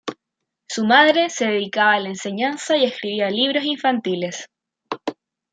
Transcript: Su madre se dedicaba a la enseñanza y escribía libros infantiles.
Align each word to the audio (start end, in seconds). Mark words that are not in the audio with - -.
Su 0.67 0.83
madre 0.85 1.29
se 1.29 1.45
dedicaba 1.45 1.91
a 1.93 1.99
la 1.99 2.09
enseñanza 2.09 2.75
y 2.75 2.85
escribía 2.85 3.29
libros 3.29 3.63
infantiles. 3.63 4.49